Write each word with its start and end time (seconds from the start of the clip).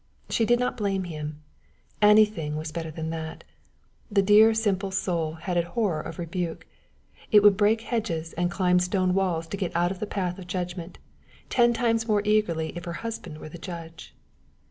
She 0.29 0.45
did 0.45 0.57
not 0.59 0.77
blame 0.77 1.03
him. 1.03 1.43
Anything 2.01 2.55
was 2.55 2.71
better 2.71 2.89
than 2.89 3.11
that. 3.11 3.43
The 4.09 4.23
dear, 4.23 4.55
simple 4.55 4.89
soul 4.89 5.33
had 5.33 5.57
a 5.57 5.61
horror 5.69 6.01
of 6.01 6.17
rebuke. 6.17 6.65
It 7.31 7.43
would 7.43 7.55
break 7.55 7.81
hedges 7.81 8.33
and 8.33 8.49
climb 8.49 8.79
stone 8.79 9.13
walls 9.13 9.45
to 9.49 9.57
get 9.57 9.75
out 9.75 9.91
of 9.91 9.99
the 9.99 10.07
path 10.07 10.39
of 10.39 10.47
judgment 10.47 10.97
ten 11.51 11.71
times 11.71 12.07
more 12.07 12.23
eagerly 12.25 12.75
if 12.75 12.85
her 12.85 12.93
husband 13.05 13.37
were 13.37 13.49
the 13.49 13.59
judge. 13.59 14.15